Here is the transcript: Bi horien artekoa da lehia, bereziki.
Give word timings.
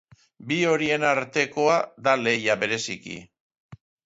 Bi 0.51 0.55
horien 0.69 1.05
artekoa 1.09 1.75
da 2.09 2.15
lehia, 2.23 2.57
bereziki. 2.65 3.21